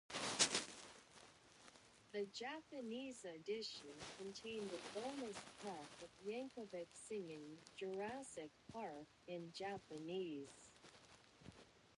The 2.11 2.25
Japanese 2.33 3.23
edition 3.23 3.89
contained 4.17 4.71
a 4.71 4.99
bonus 4.99 5.35
track 5.61 5.85
of 6.01 6.09
Yankovic 6.27 6.87
singing 7.07 7.59
"Jurassic 7.77 8.49
Park" 8.73 9.05
in 9.27 9.51
Japanese. 9.55 10.71